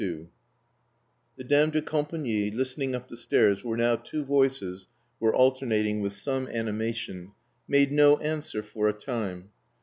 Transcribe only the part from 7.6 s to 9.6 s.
made no answer for a time.